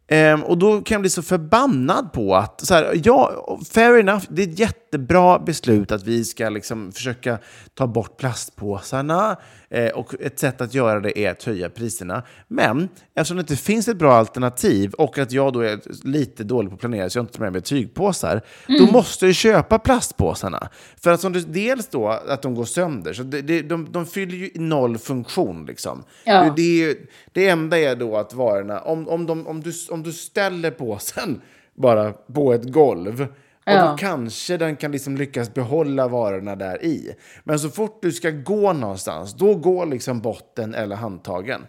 [0.08, 4.24] Ehm, och då kan jag bli så förbannad på att, så här, ja, fair enough,
[4.28, 7.38] det är ett jättebra beslut att vi ska liksom försöka
[7.74, 9.36] ta bort plastpåsarna.
[9.70, 12.22] Eh, och ett sätt att göra det är att höja priserna.
[12.48, 16.70] Men eftersom det inte finns ett bra alternativ och att jag då är lite dålig
[16.70, 20.68] på att planera så jag inte tar med mig tygpåsar, då måste jag köpa plastpåsarna.
[21.02, 24.06] För att som du, dels då att de går sönder, så det, det, de, de
[24.06, 25.66] fyller ju noll funktion.
[25.66, 26.04] Liksom.
[26.24, 26.42] Ja.
[26.42, 26.98] Det, det,
[27.32, 31.40] det enda är då att varorna, om, om, de, om, du, om du ställer påsen
[31.74, 33.90] bara på ett golv, och Ja.
[33.90, 37.12] då kanske den kan liksom lyckas behålla varorna där i.
[37.44, 41.66] Men så fort du ska gå någonstans, då går liksom botten eller handtagen.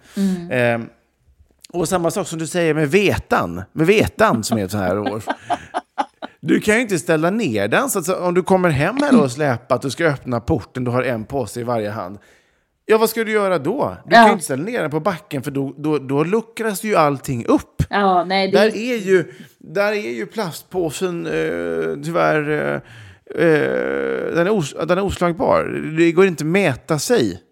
[0.52, 0.90] Ehm,
[1.74, 5.00] och samma sak som du säger med vetan, med vetan som är ett så här
[5.00, 5.24] år.
[6.40, 9.22] Du kan ju inte ställa ner den, så att så om du kommer hem här
[9.22, 12.18] och släpat och ska öppna porten, du har en påse i varje hand.
[12.90, 13.98] Ja, vad ska du göra då?
[14.06, 14.28] Du kan Ja.
[14.28, 17.84] ju inte ställa ner den på backen för då, då, då luckras ju allting upp.
[17.90, 22.50] Ja, nej, det Där är ju, där är ju plastpåsen eh, tyvärr...
[22.50, 22.76] Eh,
[23.44, 25.64] eh, den, är os, den är oslagbar.
[25.98, 27.44] Det går inte att mäta sig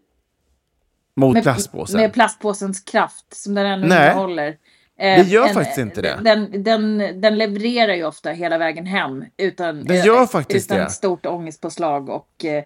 [1.15, 1.99] mot plastpåsen.
[2.01, 4.35] Med plastpåsens kraft som den ändå Nej.
[4.37, 4.57] Det
[4.99, 6.19] Eh, gör faktiskt inte det.
[6.23, 10.89] Den, den, den levererar ju ofta hela vägen hem utan, Den gör faktiskt utan det.
[10.89, 12.63] stort ångestpåslag och eh,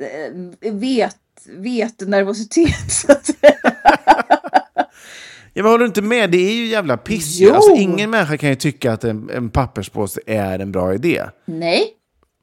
[0.00, 2.74] eh, vet, vet nervositet.
[2.92, 3.30] Så att,
[5.52, 6.30] Ja, men håller du inte med?
[6.30, 7.40] Det är ju jävla piss.
[7.50, 11.24] Alltså, ingen människa kan ju tycka att en, en papperspåse är en bra idé.
[11.44, 11.96] nej.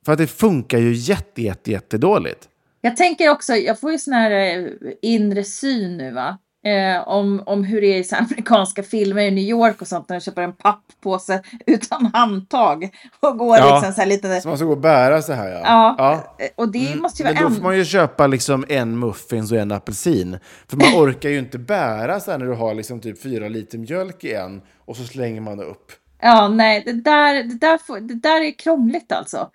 [0.05, 2.47] För att det funkar ju jätte, jätte, jättedåligt.
[2.81, 4.67] Jag tänker också, jag får ju sån här eh,
[5.01, 6.38] inre syn nu va.
[6.65, 10.09] Eh, om, om hur det är i så amerikanska filmer i New York och sånt
[10.09, 12.89] när de köper en papppåse utan handtag
[13.19, 13.75] och går Ja.
[13.75, 14.41] liksom så här lite...
[14.41, 15.95] Så man ska gå och bära så här, ja.
[15.97, 17.55] Ja, eh, och det måste ju Men vara då en...
[17.55, 20.39] får man ju köpa liksom en muffins och en apelsin.
[20.67, 23.77] För man orkar ju inte bära så här när du har liksom typ fyra liter
[23.77, 25.91] mjölk i en och så slänger man upp.
[26.21, 29.49] Ja, nej, det där, det där, får, det där är krångligt alltså.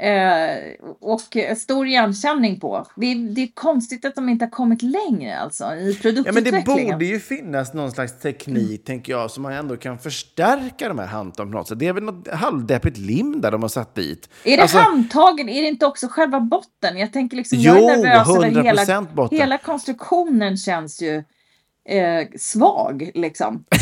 [0.00, 0.56] Eh,
[1.00, 1.20] och
[1.56, 2.86] stor igenkänning på.
[2.96, 5.84] Det är, det är konstigt att de inte har kommit längre alltså i Ja, men
[5.92, 6.92] det produktutvecklingen.
[6.92, 11.06] borde ju finnas någon slags teknik, tänker jag, som man ändå kan förstärka de här
[11.06, 11.78] handtagen på något sätt.
[11.78, 14.28] Det är väl något halvdeppigt lim där de har satt dit.
[14.44, 15.48] Är det Alltså, handtagen?
[15.48, 16.98] Är det inte också själva botten?
[16.98, 19.38] Jag tänker liksom, Jo, jag är nervös över 100% hela, botten.
[19.38, 21.16] hela konstruktionen känns ju
[21.88, 23.64] eh, svag liksom.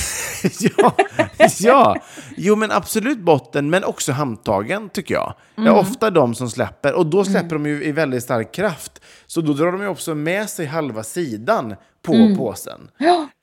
[0.79, 0.95] ja,
[1.59, 1.97] ja,
[2.37, 5.35] jo men absolut botten, men också handtagen tycker jag.
[5.55, 5.75] Det Mm.
[5.75, 9.01] är ofta de som släpper, och då släpper de ju i väldigt stark kraft.
[9.27, 12.37] Så då drar de ju också med sig halva sidan på Mm.
[12.37, 12.91] påsen.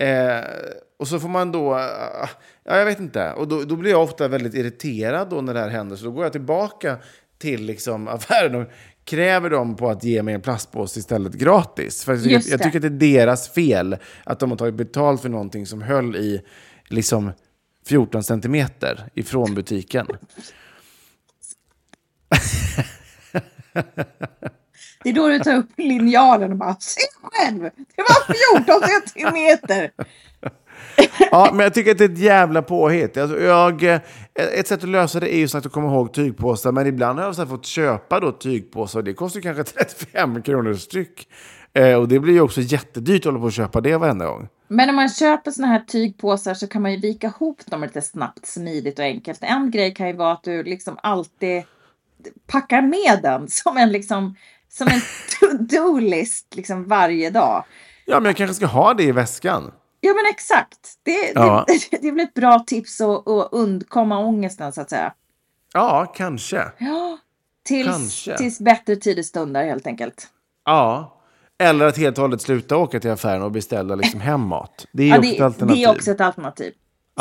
[0.07, 0.45] Eh,
[0.99, 2.29] och så får man då, ah,
[2.63, 5.59] ja jag vet inte, och då, då blir jag ofta väldigt irriterad då när det
[5.59, 5.95] här händer.
[5.95, 6.97] Så då går jag tillbaka
[7.41, 8.67] till liksom affären och
[9.05, 12.03] kräver dem på att ge mig en plastpåse istället gratis.
[12.03, 15.29] För jag jag tycker att det är deras fel att de har tagit betalt för
[15.29, 16.41] någonting som höll i
[16.89, 17.32] liksom
[17.88, 20.08] 14 centimeter ifrån butiken.
[25.04, 27.62] Det är då du tar upp linjalen och bara, se själv!
[27.62, 28.34] Det var
[28.65, 29.91] 14 centimeter!
[31.32, 33.17] Ja, men jag tycker att det är ett jävla påhitt.
[33.17, 34.02] Alltså, jag, eh,
[34.34, 37.19] ett sätt att lösa det är ju så att du kommer ihåg tygpåsar, men ibland
[37.19, 41.28] har jag så fått köpa då tygpåsar det kostar kanske 35 kronor styck.
[41.73, 44.47] Eh, och det blir ju också jättedyrt att hålla på att köpa det varenda gång.
[44.67, 48.01] Men om man köper såna här tygpåsar så kan man ju vika ihop dem lite
[48.01, 49.39] snabbt, smidigt och enkelt.
[49.41, 51.63] En grej kan ju vara att du liksom alltid
[52.47, 54.36] packar med den som en liksom
[54.69, 55.01] som en
[55.39, 57.63] to-do-list liksom varje dag.
[58.05, 59.71] Ja, men jag kanske ska ha det i väskan.
[60.01, 60.79] Ja men exakt.
[61.03, 61.65] Det, Ja.
[61.91, 65.13] det, det är väl ett bra tips att, att undkomma ångesten så att säga.
[65.73, 66.71] Ja, kanske.
[66.77, 67.17] Ja,
[67.63, 68.38] tills, Kanske.
[68.38, 70.27] tills bättre tider stundar helt enkelt.
[70.65, 71.18] Ja.
[71.60, 74.88] Eller att helt och hållet sluta åka till affären och beställa liksom hem mat.
[74.91, 75.78] Det är Ja, också ett det, alternativ.
[75.78, 76.72] det är också ett alternativ.
[76.72, 76.76] Så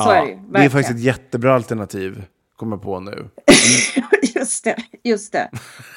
[0.04, 0.38] Ja, är det ju.
[0.52, 2.24] Det är faktiskt ett jättebra alternativ,
[2.56, 3.28] kommer jag på nu.
[4.34, 5.50] Just det, just det.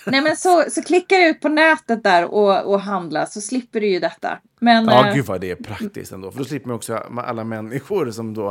[0.06, 3.82] Nej men så, så klickar du ut på nätet där och, och handla så slipper
[3.82, 4.40] du ju detta.
[4.60, 6.32] Men Ja, eh, gud vad det är praktiskt ändå.
[6.32, 8.50] För då slipper man också alla människor som då,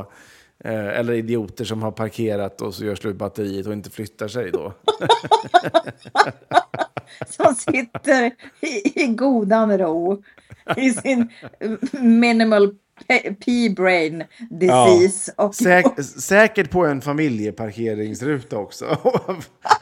[0.64, 4.50] eh, eller idioter som har parkerat och så gör slut batteriet och inte flyttar sig
[4.50, 4.72] då.
[7.28, 10.22] som sitter i, i godan ro
[10.76, 11.28] i sin
[12.00, 12.74] minimal
[13.44, 15.32] P-brain disease.
[15.36, 18.84] Och, Säk, säkert på en familjeparkeringsruta också.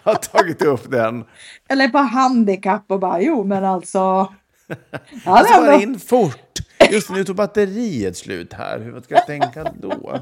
[0.02, 1.24] har tagit upp den.
[1.68, 4.32] eller på handikapp och bara, jo men alltså.
[4.68, 4.76] Ja,
[5.24, 6.38] Jag det bara är in fort.
[6.90, 8.78] Just nu tog batteriet slut här.
[8.78, 10.18] Hur ska jag tänka då?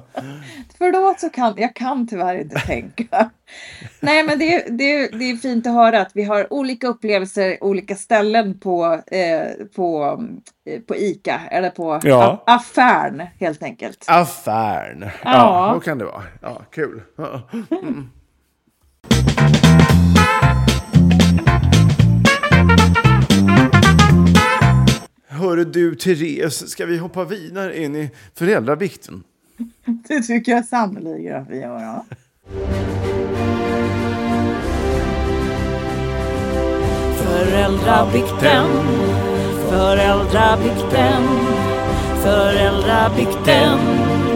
[0.78, 3.30] Förlåt, så kan, jag kan tyvärr inte tänka.
[4.00, 6.87] Nej, men det, är- det, är- det är fint att höra att vi har olika
[6.87, 10.18] upplevelser, olika ställen på, eh, på,
[10.70, 12.42] eh, på ICA eller på Ja.
[12.46, 14.04] affären helt enkelt.
[14.06, 15.02] Affären.
[15.02, 15.72] Ja, Ja.
[15.74, 16.22] så kan det vara.
[16.42, 17.02] Ja, kul.
[17.82, 18.11] Mm.
[25.56, 29.24] Hörru du, Therese, ska vi hoppa vidare in i föräldravikten?
[30.08, 31.80] Det tycker jag sannerligen att vi gör.
[31.80, 32.04] Ja.
[37.16, 38.66] Föräldrabikten,
[39.70, 41.22] föräldrabikten,
[42.22, 43.78] föräldrabikten,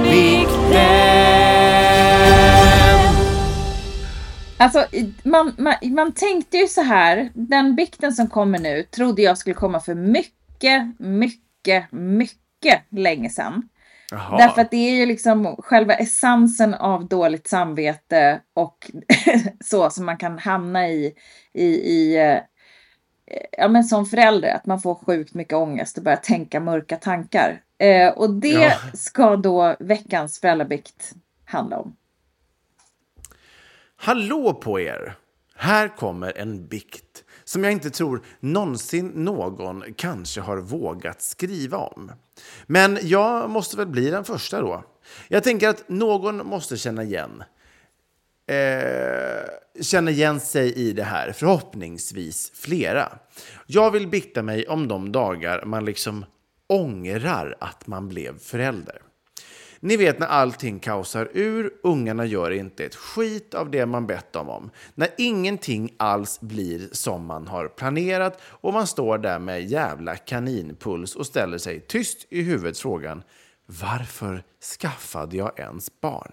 [0.03, 1.41] bikten.
[4.57, 4.85] Alltså,
[5.23, 9.55] man, man, man tänkte ju så här, den bikten som kommer nu trodde jag skulle
[9.55, 10.40] komma för mycket,
[10.99, 13.69] mycket, mycket länge sedan.
[14.11, 14.39] Jaha.
[14.39, 18.91] Därför att det är ju liksom själva essensen av dåligt samvete och
[19.65, 21.15] så som man kan hamna i,
[21.53, 22.39] i, i eh,
[23.59, 27.63] ja, men som förälder, att man får sjukt mycket ångest och börjar tänka mörka tankar.
[27.79, 28.73] Eh, och det Ja.
[28.95, 31.13] ska då veckans föräldrabikt
[31.45, 31.97] handla om.
[33.97, 35.15] Hallå på er!
[35.57, 42.13] Här kommer en bikt som jag inte tror någonsin någon kanske har vågat skriva om.
[42.67, 44.85] Men jag måste väl bli den första då.
[45.29, 47.43] Jag tänker att någon måste känna igen
[48.47, 53.19] eh, känner igen sig i det här, förhoppningsvis flera.
[53.67, 56.25] Jag vill bikta mig om de dagar man liksom
[56.67, 59.03] ångrar att man blev förälder.
[59.83, 64.33] Ni vet när allting kaosar ur, ungarna gör inte ett skit av det man bett
[64.33, 64.71] dem om.
[64.95, 71.17] När ingenting alls blir som man har planerat och man står där med jävla kaninpuls
[71.17, 73.23] och ställer sig tyst i huvudet frågan
[73.67, 74.43] Varför
[74.81, 76.33] skaffade jag ens barn?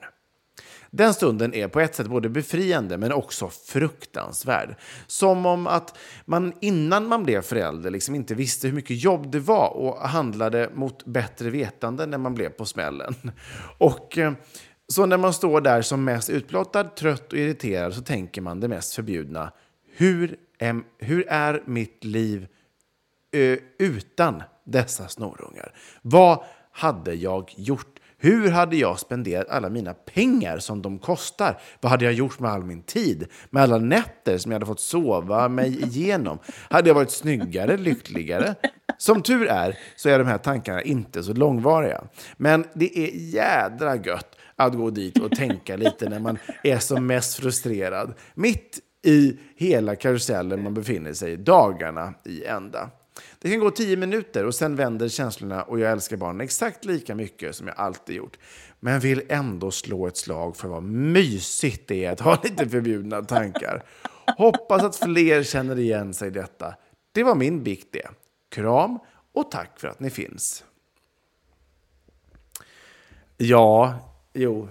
[0.91, 4.75] Den stunden är på ett sätt både befriande men också fruktansvärd.
[5.07, 9.39] Som om att man innan man blev förälder liksom inte visste hur mycket jobb det
[9.39, 13.15] var och handlade mot bättre vetande när man blev på smällen.
[13.77, 14.33] Och eh,
[14.87, 18.67] så när man står där som mest utblottad, trött och irriterad så tänker man det
[18.67, 19.51] mest förbjudna.
[19.95, 22.47] Hur, är, hur är mitt liv
[23.31, 25.73] eh, utan dessa snorungar?
[26.01, 27.96] Vad hade jag gjort?
[28.19, 31.61] Hur hade jag spenderat alla mina pengar som de kostar?
[31.81, 33.27] Vad hade jag gjort med all min tid?
[33.49, 36.39] Med alla nätter som jag hade fått sova mig igenom?
[36.69, 38.55] Hade jag varit snyggare, lyckligare?
[38.97, 42.03] Som tur är så är de här tankarna inte så långvariga.
[42.37, 47.07] Men det är jädra gött att gå dit och tänka lite när man är som
[47.07, 48.13] mest frustrerad.
[48.35, 52.89] Mitt i hela karusellen man befinner sig dagarna i ända.
[53.47, 57.15] Det kan gå tio minuter och sen vänder känslorna och jag älskar barnen exakt lika
[57.15, 58.37] mycket som jag alltid gjort.
[58.79, 63.21] Men vill ändå slå ett slag för vad mysigt det är att ha lite förbjudna
[63.21, 63.83] tankar.
[64.37, 66.75] Hoppas att fler känner igen sig i detta.
[67.11, 68.07] Det var min bikt det.
[68.51, 68.99] Kram
[69.33, 70.63] och tack för att ni finns.
[73.37, 73.99] Ja,
[74.33, 74.69] jo.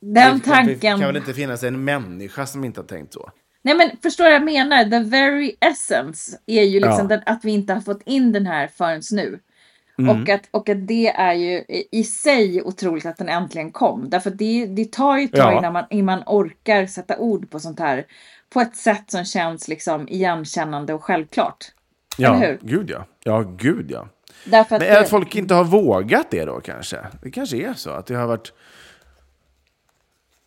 [0.00, 0.80] Den Det tanken.
[0.80, 3.30] kan väl inte finnas en människa som inte har tänkt så.
[3.62, 4.84] Nej men förstår vad jag menar?
[4.84, 7.16] The very essence är ju liksom Ja.
[7.16, 9.38] den, att vi inte har fått in den här förrän nu.
[9.98, 10.22] Mm.
[10.22, 14.10] Och, att, och att det är ju i sig otroligt att den äntligen kom.
[14.10, 15.58] Därför att det, det tar ju ett tag Ja.
[15.58, 18.06] innan, man, innan man orkar sätta ord på sånt här.
[18.50, 21.64] På ett sätt som känns liksom igenkännande och självklart.
[22.18, 22.58] Ja, Eller hur?
[22.62, 23.06] gud ja.
[23.24, 24.08] Ja, gud ja.
[24.44, 26.98] Därför att, Men är det- att folk inte har vågat det då kanske?
[27.22, 28.52] Det kanske är så att det har varit...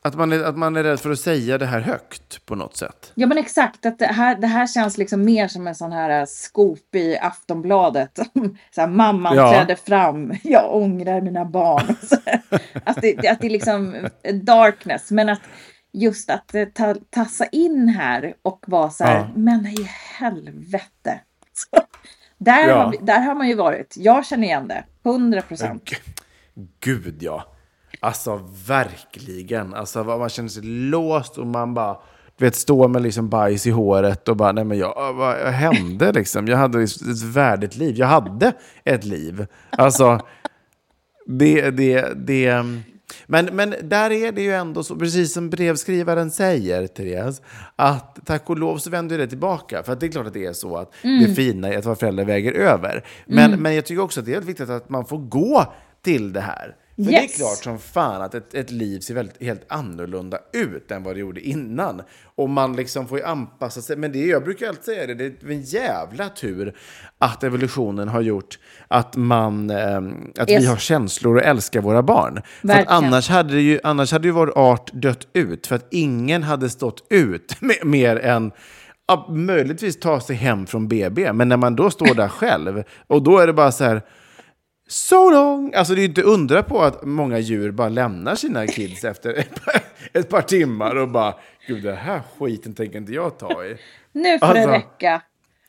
[0.05, 2.77] Att man, är, att man är rädd för att säga det här högt på något
[2.77, 3.11] sätt.
[3.15, 6.19] Ja men exakt, att det här, det här känns liksom mer som en sån här
[6.19, 8.19] äh, scoop i Aftonbladet.
[8.75, 9.51] så här, mamman Ja.
[9.53, 11.95] trädde fram, jag ångrar mina barn.
[12.83, 13.95] Att, det, att det är liksom
[14.43, 15.41] darkness, men att
[15.93, 19.27] just att eh, ta, tassa in här och vara så här, Ja.
[19.35, 19.89] men i
[20.19, 21.19] helvete.
[22.37, 22.75] Där, Ja.
[22.83, 25.89] har där har man ju varit, jag känner igen det, 100 procent.
[26.79, 27.45] Gud ja.
[28.05, 29.73] Alltså verkligen.
[29.73, 31.97] Alltså man känner sig låst och man bara...
[32.37, 36.11] Du vet, står med liksom bajs i håret och bara, nej men jag, vad hände
[36.11, 36.47] liksom?
[36.47, 37.95] Jag hade ett värdigt liv.
[37.97, 38.53] Jag hade
[38.83, 39.47] ett liv.
[39.69, 40.19] Alltså,
[41.25, 42.63] det, det, det...
[43.25, 47.41] Men, men där är det ju ändå så, precis som brevskrivaren säger, Therese,
[47.75, 49.83] att tack och lov så vänder det tillbaka.
[49.83, 51.95] För att det är klart att det är så att det fina i att vara
[51.95, 53.05] förälder väger över.
[53.25, 56.41] Men, men jag tycker också att det är viktigt att man får gå till det
[56.41, 56.75] här.
[56.95, 57.35] För det är Yes.
[57.37, 61.19] klart som fan att ett, ett liv ser väldigt, helt annorlunda ut än vad det
[61.19, 62.01] gjorde innan.
[62.35, 63.97] Och man liksom får ju anpassa sig.
[63.97, 66.75] Men det, jag brukar alltid säga det, det är en jävla tur
[67.17, 70.67] att evolutionen har gjort att, man, ehm, att vi Yes.
[70.67, 72.33] har känslor och älskar våra barn.
[72.33, 72.39] För
[72.69, 73.03] att Verkligen.
[73.03, 75.67] annars hade, ju, annars hade ju vår art dött ut.
[75.67, 78.51] För att ingen hade stått ut med mer än
[79.07, 81.33] ja, möjligtvis ta sig hem från BB.
[81.33, 84.01] Men när man då står där själv och då är det bara så här
[84.87, 85.73] So long!
[85.73, 89.33] Alltså det är ju inte undra på att många djur bara lämnar sina kids efter
[89.33, 89.81] ett par,
[90.13, 91.35] ett par timmar och bara
[91.67, 93.77] Gud, det här skiten tänker inte jag ta i.
[94.11, 94.67] Nu får Alltså.
[94.67, 95.21] det räcka.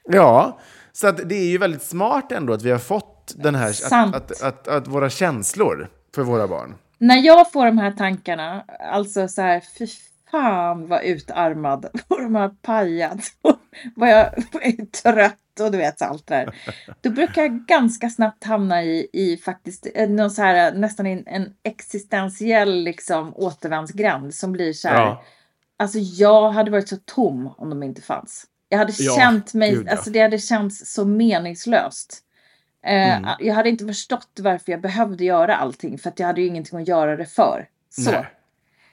[0.08, 0.58] Ja,
[0.92, 4.14] så att det är ju väldigt smart ändå att vi har fått den här, att,
[4.14, 6.74] att, att, att våra känslor för våra barn.
[6.98, 9.86] När jag får de här tankarna, alltså så här, fy
[10.30, 13.20] fan vad utarmad, vad de har pajat,
[13.96, 16.54] vad jag är trött och du vet allt det där.
[17.00, 21.22] Då brukar jag ganska snabbt hamna i, i faktiskt eh, någon så här, nästan en,
[21.26, 25.22] en existentiell liksom återvändsgränd som blir så här, Ja.
[25.76, 28.44] alltså jag hade varit så tom om de inte fanns.
[28.68, 29.92] Jag hade Ja, känt mig, gud, ja.
[29.92, 32.22] alltså det hade känts så meningslöst.
[32.86, 33.30] Eh, Mm.
[33.40, 36.78] Jag hade inte förstått varför jag behövde göra allting för att jag hade ju ingenting
[36.78, 37.68] att göra det för.
[37.90, 38.10] Så.
[38.10, 38.26] Nej.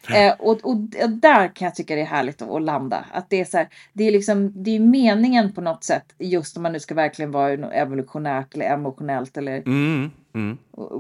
[0.10, 0.78] Eh, och, och,
[1.10, 3.06] där kan jag tycka det är härligt att, att landa.
[3.12, 6.58] Att det är så här, det är liksom, det är meningen på något sätt, just
[6.58, 10.58] om man nu ska verkligen vara evolutionärt eller emotionellt eller Mm, mm.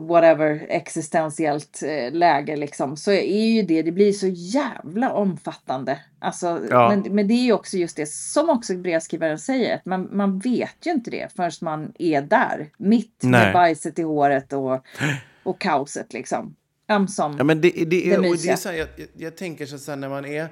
[0.07, 2.97] whatever existentiellt eh, läge liksom.
[2.97, 5.99] Så är ju det, det blir så jävla omfattande.
[6.19, 6.89] Alltså, Ja.
[6.89, 10.39] men, men det är ju också just det som också brevskrivaren säger, att man, man
[10.39, 12.69] vet ju inte det förrän man är där.
[12.77, 13.31] Mitt Nej.
[13.31, 14.85] med bajset i håret och,
[15.43, 16.55] och kaoset liksom.
[16.89, 17.35] Ömsom.
[17.37, 19.91] Ja, men det, det, är, Det och det är så här, jag, jag, tänker så
[19.91, 20.47] här, när man är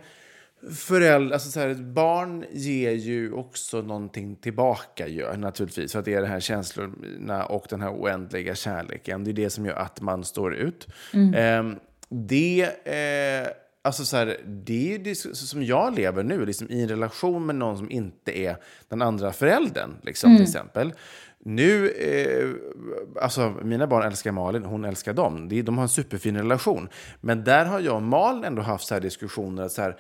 [0.74, 5.92] förälder, alltså så här, ett barn ger ju också någonting tillbaka ju, naturligtvis.
[5.92, 9.24] För att det är de här känslorna och den här oändliga kärleken.
[9.24, 10.88] Det är det som gör att man står ut.
[11.36, 11.76] Ehm,
[12.10, 13.52] det, eh,
[13.82, 17.56] alltså så här, det är det som jag lever nu, liksom, i en relation med
[17.56, 18.56] någon som inte är
[18.90, 20.94] den andra föräldern, liksom, till exempel.
[21.46, 22.50] Nu, eh,
[23.24, 25.64] alltså mina barn älskar Malin, hon älskar dem.
[25.64, 26.90] De har en superfin relation.
[27.22, 29.98] Men där har jag och Malin ändå haft så här diskussioner att, så här,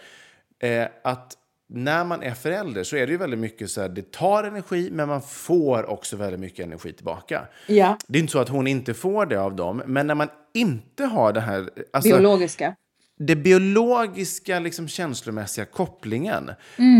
[0.60, 1.38] eh, att
[1.74, 4.90] när man är förälder så är det ju väldigt mycket så här, det tar energi
[4.92, 7.48] men man får också väldigt mycket energi tillbaka.
[7.68, 10.28] Ja, Det är inte så att hon inte får det av dem, men när man
[10.54, 11.70] inte har det här...
[11.94, 12.76] Alltså, biologiska.
[13.20, 16.52] det biologiska, liksom, känslomässiga kopplingen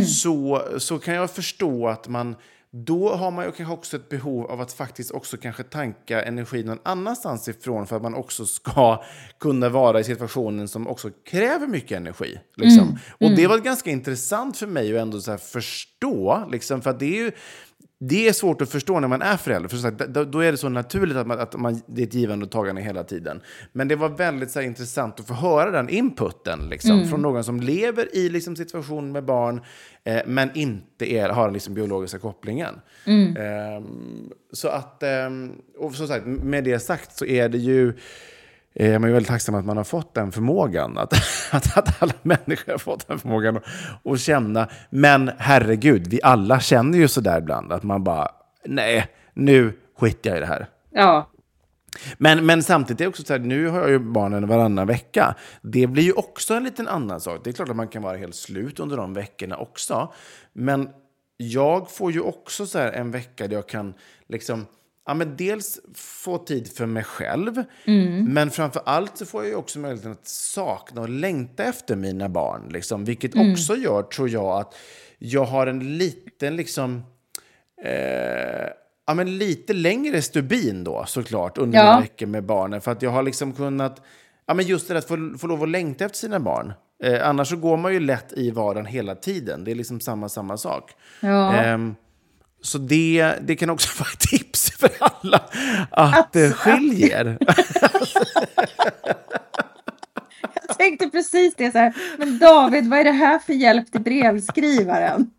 [0.08, 2.36] så, så kan jag förstå att man
[2.74, 6.64] då har man ju kanske också ett behov av att faktiskt också kanske tanka energi
[6.64, 9.04] någon annanstans ifrån för att man också ska
[9.40, 12.40] kunna vara i situationen som också kräver mycket energi.
[12.56, 12.98] Liksom.
[13.20, 17.06] Och det var ganska intressant för mig att ändå så förstå, liksom, för att det
[17.06, 17.32] är ju
[18.04, 19.70] det är svårt att förstå när man är förälder.
[19.70, 22.46] För sagt, då, är det så naturligt att, man, att man, det är ett givande
[22.46, 23.42] och tagande hela tiden.
[23.72, 27.44] Men det var väldigt så här, intressant att få höra den inputen liksom, från någon
[27.44, 29.62] som lever i liksom, situation med barn
[30.04, 32.76] eh, men inte är, har den liksom, biologiska kopplingen.
[33.38, 37.94] Ehm, så att, ehm, och som sagt, med det sagt så är det ju
[38.74, 40.98] Eh, Man är väldigt tacksam att man har fått den förmågan.
[40.98, 41.14] Att,
[41.52, 43.64] att, att alla människor har fått den förmågan att,
[44.06, 44.68] att känna.
[44.90, 47.72] Men herregud, vi alla känner ju sådär ibland.
[47.72, 48.28] Att man bara,
[48.66, 50.68] nej, nu skiter jag i det här.
[50.92, 51.30] Ja,
[52.18, 55.36] Men, men samtidigt är det också så här, nu har jag ju barnen varannan vecka.
[55.62, 57.42] Det blir ju också en liten annan sak.
[57.44, 60.14] Det är klart att man kan vara helt slut under de veckorna också.
[60.54, 60.90] Men
[61.38, 63.94] jag får ju också så här en vecka där jag kan
[64.28, 64.66] liksom,
[65.08, 67.64] ja men dels få tid för mig själv.
[68.28, 72.30] Men framför allt så får jag ju också möjligheten att sakna och längta efter mina
[72.30, 72.70] barn.
[72.70, 74.76] Liksom, vilket också gör, tror jag, att
[75.20, 77.04] jag har en liten liksom
[77.84, 78.68] eh,
[79.08, 81.86] ja, men lite längre stubin då såklart under Ja.
[81.86, 82.82] mina veckor med barnen.
[82.82, 84.02] För att jag har liksom kunnat,
[84.46, 86.74] ja men just det där att få, få lov att längta efter sina barn.
[87.04, 89.64] Eh, annars så går man ju lätt i vardagen hela tiden.
[89.64, 90.92] Det är liksom samma, samma sak.
[91.22, 91.54] ja.
[91.54, 91.96] Ehm,
[92.62, 95.42] så det, det kan också vara ett tips för alla
[95.92, 97.38] att eh, skilj er.
[100.68, 101.94] Jag tänkte precis det så här.
[102.18, 105.30] Men David, vad är det här för hjälp till brevskrivaren?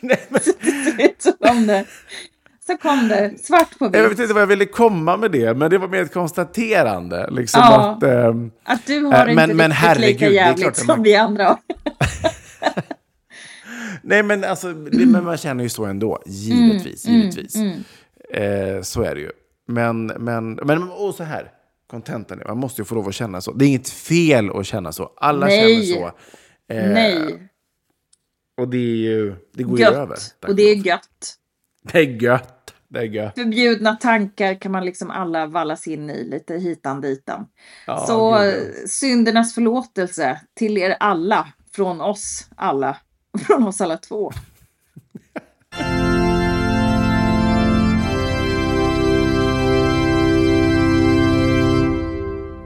[0.00, 0.40] Nej, men,
[1.18, 1.84] så kom det.
[2.66, 4.18] Så kom det, svart på jag vet vitt.
[4.18, 7.30] inte vad jag ville komma med det, men det var mer ett konstaterande.
[7.30, 7.90] Liksom Ja.
[7.96, 11.02] att, ehm, Att du har Eh, inte men- men riktigt herregud, lika jävligt som man-
[11.02, 11.58] vi andra har.
[14.08, 16.22] Nej, men, alltså, det, men man känner ju så ändå.
[16.26, 17.06] Givetvis.
[17.06, 17.56] Mm, givetvis.
[18.30, 19.30] Eh, så är det ju.
[19.66, 21.50] Men, men, men och så här.
[21.86, 22.44] kontentan är.
[22.44, 23.52] Man måste ju få lov att känna så.
[23.52, 25.12] Det är inget fel att känna så.
[25.16, 25.84] Alla Nej.
[25.86, 26.06] känner så.
[26.74, 27.48] Eh, Nej,
[28.60, 29.94] Och det, är ju, det går ju gött.
[29.94, 30.16] över.
[30.40, 31.34] tack Och det är gött.
[31.92, 32.54] det är gött.
[32.90, 33.34] Det är gött.
[33.34, 37.46] Förbjudna tankar kan man liksom alla vallas in i lite hitan ditan.
[37.86, 42.96] Ja, Så gud, syndernas förlåtelse till er alla, från oss alla,
[43.38, 44.32] från oss alla två.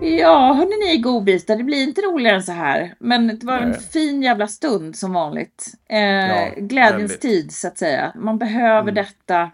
[0.00, 2.94] Ja, hörni ni godbitar, det blir inte roligare än så här.
[2.98, 3.80] Men det var en Nej.
[3.80, 5.66] fin jävla stund som vanligt.
[5.88, 7.20] Eh, Ja, glädjens väldigt.
[7.20, 8.12] tid så att säga.
[8.16, 8.94] Man behöver Mm.
[8.94, 9.50] detta,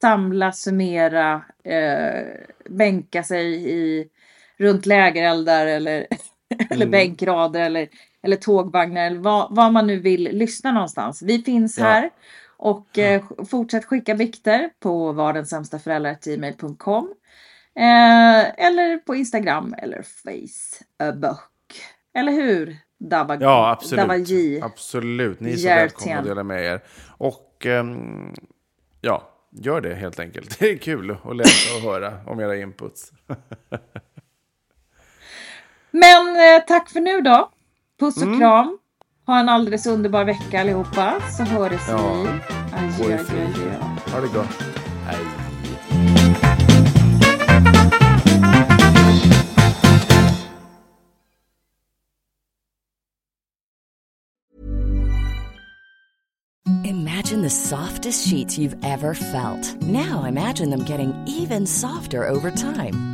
[0.00, 2.22] samla, summera, eh,
[2.70, 4.06] bänka sig i,
[4.58, 6.06] runt lägereldar eller,
[6.70, 6.90] eller Mm.
[6.90, 7.88] bänkrader eller,
[8.22, 11.22] eller tågvagnar eller vad, vad man nu vill lyssna någonstans.
[11.22, 11.84] Vi finns Ja.
[11.84, 12.10] här
[12.56, 17.14] och eh, fortsätt skicka bikter på vardenssämstaföräldrar.gmail.com
[17.74, 21.80] Eh, eller på Instagram eller Facebook.
[22.14, 22.76] Eller hur?
[23.00, 24.02] Dava, Ja, absolut.
[24.04, 24.60] Davaji.
[24.62, 25.40] Absolut.
[25.40, 26.80] Ni är så välkomna att dela med er.
[27.08, 28.34] Och ehm,
[29.00, 30.58] ja, gör det helt enkelt.
[30.58, 33.12] Det är kul att läsa och höra om era inputs.
[35.90, 37.50] Men eh, tack för nu då.
[38.02, 38.32] Puss Mm.
[38.32, 38.78] och kram.
[39.26, 41.14] Ha en alldeles underbar vecka allihopa.
[41.36, 41.96] Så hörs Ja.
[42.22, 42.28] vi.
[43.08, 43.72] Adjö, adjö, adjö.
[44.12, 44.62] Ha det gott.
[45.06, 45.18] Hej.
[56.84, 59.80] Imagine the softest sheets you've ever felt.
[59.82, 63.11] Now imagine them getting even softer over time.